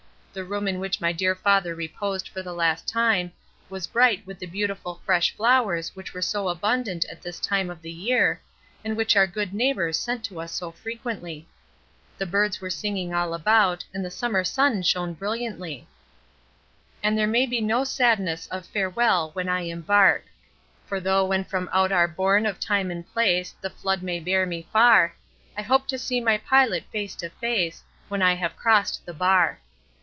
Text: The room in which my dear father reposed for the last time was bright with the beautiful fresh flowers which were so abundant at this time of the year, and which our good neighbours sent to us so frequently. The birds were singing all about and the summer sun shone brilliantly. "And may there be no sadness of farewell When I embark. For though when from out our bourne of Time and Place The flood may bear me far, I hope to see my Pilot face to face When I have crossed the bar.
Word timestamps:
The 0.33 0.45
room 0.45 0.65
in 0.65 0.79
which 0.79 1.01
my 1.01 1.11
dear 1.11 1.35
father 1.35 1.75
reposed 1.75 2.29
for 2.29 2.41
the 2.41 2.53
last 2.53 2.87
time 2.87 3.33
was 3.69 3.85
bright 3.85 4.25
with 4.25 4.39
the 4.39 4.45
beautiful 4.45 5.01
fresh 5.03 5.35
flowers 5.35 5.93
which 5.93 6.13
were 6.13 6.21
so 6.21 6.47
abundant 6.47 7.03
at 7.11 7.21
this 7.21 7.37
time 7.37 7.69
of 7.69 7.81
the 7.81 7.91
year, 7.91 8.39
and 8.85 8.95
which 8.95 9.17
our 9.17 9.27
good 9.27 9.53
neighbours 9.53 9.99
sent 9.99 10.23
to 10.23 10.39
us 10.39 10.53
so 10.53 10.71
frequently. 10.71 11.49
The 12.17 12.25
birds 12.27 12.61
were 12.61 12.69
singing 12.69 13.13
all 13.13 13.33
about 13.33 13.83
and 13.93 14.05
the 14.05 14.09
summer 14.09 14.45
sun 14.45 14.83
shone 14.83 15.15
brilliantly. 15.15 15.85
"And 17.03 17.17
may 17.29 17.39
there 17.45 17.49
be 17.49 17.59
no 17.59 17.83
sadness 17.83 18.47
of 18.47 18.65
farewell 18.65 19.31
When 19.31 19.49
I 19.49 19.63
embark. 19.63 20.23
For 20.87 21.01
though 21.01 21.25
when 21.25 21.43
from 21.43 21.69
out 21.73 21.91
our 21.91 22.07
bourne 22.07 22.45
of 22.45 22.57
Time 22.57 22.89
and 22.89 23.05
Place 23.11 23.53
The 23.59 23.69
flood 23.69 24.01
may 24.01 24.21
bear 24.21 24.45
me 24.45 24.65
far, 24.71 25.13
I 25.57 25.61
hope 25.61 25.89
to 25.89 25.99
see 25.99 26.21
my 26.21 26.37
Pilot 26.37 26.85
face 26.89 27.15
to 27.15 27.31
face 27.31 27.83
When 28.07 28.21
I 28.21 28.35
have 28.35 28.55
crossed 28.55 29.05
the 29.05 29.13
bar. 29.13 29.59